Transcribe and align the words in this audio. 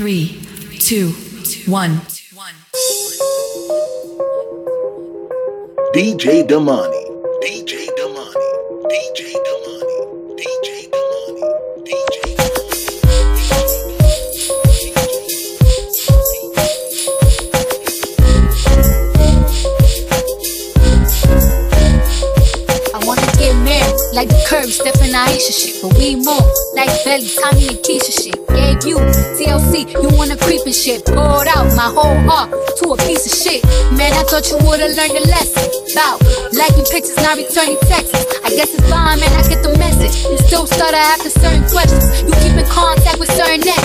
three, 0.00 0.40
two, 0.78 1.10
one. 1.70 2.00
DJ 5.92 6.42
Damani. 6.48 7.04
DJ 7.42 7.86
Damani. 7.98 8.48
DJ 8.88 9.36
Damani. 9.44 9.79
Get 23.50 23.66
married, 23.66 23.98
like 24.14 24.30
the 24.30 24.38
curb, 24.46 24.70
Steph 24.70 25.02
and 25.02 25.10
Ayesha 25.10 25.50
shit. 25.50 25.82
But 25.82 25.98
we 25.98 26.14
more, 26.14 26.38
like 26.78 26.86
Belly, 27.02 27.26
Tommy, 27.34 27.66
and 27.66 27.82
Keisha 27.82 28.14
shit. 28.14 28.38
Gave 28.46 28.86
you 28.86 28.94
TLC, 29.34 29.90
you 29.90 30.06
wanna 30.14 30.38
creep 30.38 30.62
and 30.62 30.74
shit. 30.74 31.02
Poured 31.02 31.50
out 31.50 31.66
my 31.74 31.90
whole 31.90 32.14
heart 32.30 32.54
to 32.54 32.94
a 32.94 32.96
piece 33.02 33.26
of 33.26 33.34
shit. 33.34 33.66
Man, 33.98 34.14
I 34.14 34.22
thought 34.30 34.46
you 34.54 34.58
would've 34.62 34.94
learned 34.94 35.18
a 35.18 35.26
lesson. 35.26 35.66
About 35.90 36.22
liking 36.54 36.86
pictures, 36.94 37.18
not 37.18 37.42
returning 37.42 37.74
texts. 37.90 38.14
I 38.46 38.54
guess 38.54 38.70
it's 38.70 38.86
fine, 38.86 39.18
man, 39.18 39.34
I 39.34 39.42
get 39.42 39.66
the 39.66 39.74
message. 39.82 40.14
You 40.30 40.38
still 40.46 40.70
stutter 40.70 41.02
after 41.10 41.30
certain 41.34 41.66
questions. 41.66 42.06
You 42.22 42.30
keep 42.38 42.54
in 42.54 42.62
contact 42.70 43.18
with 43.18 43.34
certain 43.34 43.66
exes. 43.66 43.79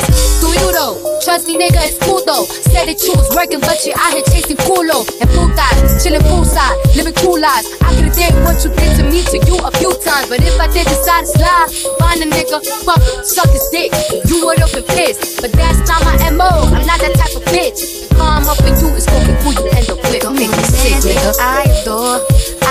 Trust 1.36 1.48
me, 1.52 1.60
nigga, 1.60 1.84
it's 1.84 2.00
cool 2.00 2.24
though. 2.24 2.48
Said 2.48 2.88
that 2.88 2.96
you 3.04 3.12
was 3.12 3.28
working, 3.36 3.60
but 3.60 3.84
you're 3.84 4.00
out 4.00 4.16
here 4.16 4.24
chasing 4.32 4.56
culo. 4.64 5.04
Oh. 5.04 5.20
And 5.20 5.28
putas, 5.36 6.00
chilling 6.00 6.24
poolside, 6.24 6.80
living 6.96 7.12
cool 7.20 7.36
lives. 7.36 7.68
I 7.84 7.92
could've 7.92 8.16
did 8.16 8.32
what 8.48 8.56
you 8.64 8.72
did 8.72 8.96
to 8.96 9.04
me 9.04 9.20
to 9.20 9.44
you 9.44 9.60
a 9.60 9.68
few 9.76 9.92
times. 10.00 10.32
But 10.32 10.40
if 10.40 10.56
I 10.56 10.72
did 10.72 10.88
decide 10.88 11.28
to 11.28 11.36
slide, 11.36 11.68
find 12.00 12.24
a 12.24 12.28
nigga, 12.32 12.64
fuck, 12.88 13.04
suck 13.28 13.52
his 13.52 13.68
dick. 13.68 13.92
You 14.32 14.48
would've 14.48 14.72
been 14.72 14.88
pissed. 14.96 15.44
But 15.44 15.52
that's 15.52 15.84
not 15.84 16.08
my 16.08 16.16
MO. 16.32 16.65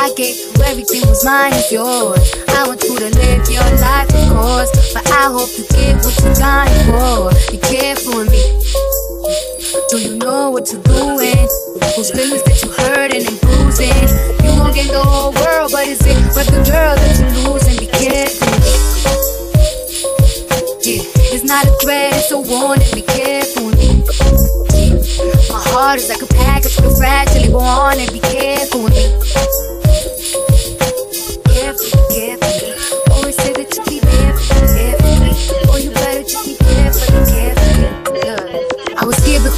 I 0.05 0.13
gave 0.13 0.37
you 0.37 0.53
everything 0.65 1.01
was 1.09 1.25
mine 1.25 1.55
is 1.55 1.73
yours. 1.73 2.21
I 2.53 2.69
want 2.69 2.85
you 2.85 2.93
to 2.93 3.09
live 3.09 3.49
your 3.49 3.65
life, 3.81 4.13
of 4.13 4.37
course. 4.37 4.93
But 4.93 5.09
I 5.09 5.33
hope 5.33 5.49
you 5.57 5.65
get 5.73 5.97
what 6.05 6.13
you're 6.21 6.35
dying 6.37 6.77
for. 6.93 7.33
Be 7.49 7.57
careful 7.57 8.21
with 8.21 8.29
me. 8.29 8.45
Do 9.89 9.97
you 9.97 10.21
know 10.21 10.51
what 10.51 10.69
you're 10.69 10.85
doing? 10.85 11.49
Whose 11.97 12.13
feelings 12.13 12.45
that 12.45 12.61
you're 12.61 12.77
hurting 12.85 13.25
and 13.25 13.41
bruising? 13.41 13.97
You 14.45 14.53
won't 14.61 14.77
get 14.77 14.93
the 14.93 15.01
whole 15.01 15.33
world, 15.41 15.73
but 15.73 15.89
is 15.89 16.05
it 16.05 16.21
worth 16.37 16.53
the 16.53 16.61
girl 16.69 16.93
that 17.01 17.13
you're 17.17 17.49
losing? 17.49 17.81
Be 17.81 17.89
careful. 17.89 18.53
Yeah, 20.85 21.01
it's 21.33 21.49
not 21.49 21.65
a 21.65 21.73
threat, 21.81 22.13
it's 22.13 22.31
a 22.31 22.37
warning. 22.45 22.93
Be 22.93 23.01
careful. 23.09 23.73
My 25.49 25.65
heart 25.73 25.97
is 25.97 26.11
like 26.11 26.21
a 26.21 26.27
package 26.27 26.75
for 26.77 26.83
the 26.83 26.95
fragile. 26.95 27.53
Go 27.53 27.61
on 27.61 27.99
and 27.99 28.13
be 28.13 28.21
careful 28.21 28.85
with 28.85 28.93
me. 28.93 29.84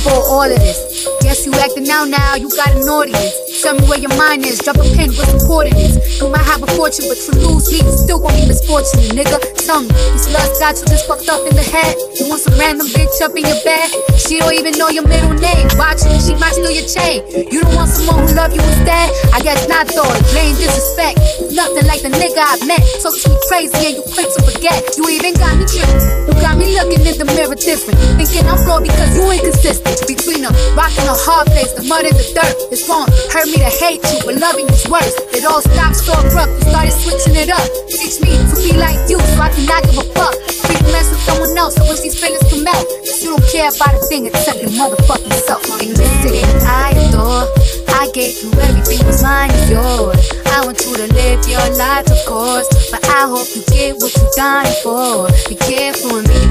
All 0.09 0.43
of 0.43 0.59
this. 0.59 1.09
Guess 1.21 1.47
you 1.47 1.53
acting 1.55 1.89
out 1.91 2.09
now, 2.09 2.35
you 2.37 2.49
got 2.51 2.71
an 2.71 2.83
audience. 2.83 3.63
Tell 3.63 3.75
me 3.75 3.87
where 3.89 3.99
your 3.99 4.15
mind 4.17 4.47
is, 4.47 4.59
drop 4.59 4.77
a 4.77 4.83
pin, 4.83 5.13
what's 5.15 5.33
important 5.33 5.77
is. 5.77 6.21
You 6.21 6.29
might 6.29 6.43
have 6.43 6.63
a 6.63 6.67
fortune, 6.69 7.07
but 7.09 7.19
you 7.19 7.49
lose 7.49 7.73
you 7.73 7.83
still 7.97 8.21
gon' 8.21 8.35
be 8.35 8.47
misfortunate, 8.47 9.13
nigga. 9.13 9.56
Me, 9.67 9.83
this 10.15 10.31
lust 10.31 10.63
got 10.63 10.79
you 10.79 10.87
just 10.87 11.11
fucked 11.11 11.27
up 11.27 11.43
in 11.43 11.51
the 11.59 11.67
head. 11.67 11.99
You 12.15 12.31
want 12.31 12.39
some 12.39 12.55
random 12.55 12.87
bitch 12.87 13.19
up 13.19 13.35
in 13.35 13.43
your 13.43 13.59
bed? 13.67 13.91
She 14.15 14.39
don't 14.39 14.55
even 14.55 14.79
know 14.79 14.95
your 14.95 15.03
middle 15.03 15.35
name. 15.35 15.67
Watch 15.75 16.07
she 16.23 16.39
might 16.39 16.55
steal 16.55 16.71
your 16.71 16.87
chain. 16.87 17.27
You 17.51 17.67
don't 17.67 17.75
want 17.75 17.91
someone 17.91 18.23
who 18.23 18.39
love 18.39 18.55
you 18.55 18.63
instead? 18.63 19.11
I 19.35 19.43
guess 19.43 19.67
not 19.67 19.91
though, 19.91 20.07
blame 20.31 20.55
disrespect. 20.55 21.19
Nothing 21.51 21.83
like 21.91 21.99
the 22.07 22.15
nigga 22.15 22.39
I 22.39 22.63
met. 22.63 22.79
Talk 23.03 23.19
to 23.19 23.27
me 23.27 23.39
crazy 23.51 23.75
and 23.91 23.95
you 23.99 24.07
quick 24.15 24.31
to 24.39 24.41
forget. 24.47 24.87
You 24.95 25.03
even 25.11 25.35
got 25.35 25.59
me 25.59 25.67
tripping. 25.67 25.99
You 26.31 26.39
got 26.39 26.55
me 26.55 26.71
looking 26.79 27.03
in 27.03 27.19
the 27.19 27.27
mirror 27.35 27.59
different. 27.59 27.99
Thinking 28.23 28.47
I'm 28.47 28.63
flawed 28.63 28.87
because 28.87 29.19
you 29.19 29.27
inconsistent. 29.35 29.99
Between 30.07 30.47
a 30.47 30.55
rock 30.79 30.95
and 30.95 31.11
a 31.11 31.19
hard 31.27 31.51
place, 31.51 31.75
the 31.75 31.83
mud 31.83 32.07
and 32.07 32.15
the 32.15 32.27
dirt. 32.39 32.55
It's 32.71 32.87
wrong. 32.87 33.11
Hurt 33.35 33.51
me 33.51 33.59
to 33.59 33.73
hate 33.83 33.99
you, 34.15 34.23
but 34.23 34.39
loving 34.39 34.71
you's 34.71 34.87
worse. 34.87 35.11
It 35.35 35.43
all 35.43 35.59
stopped 35.59 35.99
so 35.99 36.15
abrupt. 36.15 36.55
You 36.55 36.71
started 36.71 36.95
switching 36.95 37.35
it 37.35 37.51
up. 37.51 37.67
Teach 37.91 38.23
me 38.23 38.39
to 38.39 38.57
be 38.63 38.79
like 38.79 39.03
you 39.11 39.19
so 39.19 39.43
I 39.43 39.56
can 39.57 39.65
not 39.65 39.83
give 39.89 39.97
a 39.97 40.05
fuck. 40.13 40.37
Free 40.69 40.77
to 40.77 40.85
mess 40.93 41.09
with 41.09 41.25
someone 41.25 41.57
else. 41.57 41.81
I 41.81 41.89
wish 41.89 42.01
these 42.01 42.21
feelings 42.21 42.45
could 42.53 42.63
melt. 42.63 42.85
Cause 43.09 43.25
you 43.25 43.33
don't 43.33 43.47
care 43.49 43.73
about 43.73 43.97
a 43.97 44.01
thing 44.07 44.27
except 44.27 44.61
your 44.61 44.71
motherfucking 44.77 45.33
self. 45.49 45.65
And 45.81 45.97
man, 45.97 46.45
I 46.69 46.93
adore. 47.09 47.49
I 47.97 48.13
gave 48.13 48.37
you 48.45 48.53
everything 48.61 49.01
was 49.09 49.23
mine 49.23 49.51
is 49.51 49.71
yours. 49.71 50.21
I 50.53 50.61
want 50.65 50.77
you 50.85 50.93
to 51.01 51.09
live 51.09 51.41
your 51.49 51.65
life, 51.81 52.05
of 52.13 52.21
course. 52.29 52.69
But 52.93 53.01
I 53.09 53.25
hope 53.25 53.49
you 53.57 53.65
get 53.73 53.97
what 53.97 54.13
you're 54.13 54.37
dying 54.37 54.77
for. 54.85 55.33
Be 55.49 55.57
careful 55.57 56.21
with 56.21 56.29
me. 56.29 56.43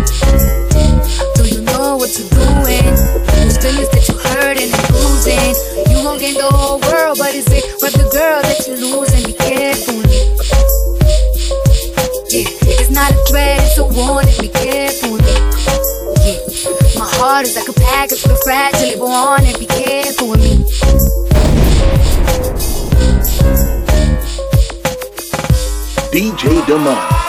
Do 1.37 1.45
you 1.45 1.61
know 1.61 1.97
what 2.01 2.09
you're 2.17 2.33
doing? 2.33 2.89
Those 3.37 3.61
feelings 3.61 3.89
that 3.93 4.03
you're 4.09 4.25
hurting 4.33 4.73
and 4.73 4.85
bruising. 4.89 5.53
You 5.93 6.01
gon' 6.01 6.17
gain 6.17 6.33
the 6.33 6.49
whole 6.49 6.81
world, 6.89 7.21
but 7.21 7.35
is 7.35 7.45
it 7.53 7.63
worth 7.81 7.93
the 7.93 8.09
girl 8.09 8.41
that 8.41 8.65
you're 8.65 8.81
losing? 8.81 9.29
Be 9.29 9.33
careful 9.33 9.64
a. 14.15 14.41
Be 14.41 14.47
careful 14.49 15.13
with. 15.13 15.27
Yeah, 15.27 16.99
my 16.99 17.09
heart 17.17 17.45
is 17.45 17.55
like 17.55 17.67
a 17.67 17.73
package 17.73 18.23
the 18.23 18.35
fragile. 18.43 18.99
Go 18.99 19.07
on 19.07 19.43
and 19.43 19.59
be 19.59 19.65
careful 19.65 20.29
with 20.29 20.39
me. 20.39 20.63
DJ 26.11 26.61
Damani. 26.65 27.24